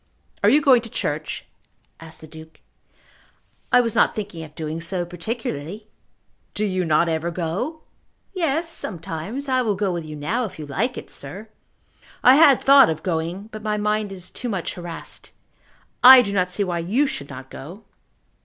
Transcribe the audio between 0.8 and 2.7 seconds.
to church?" asked the Duke.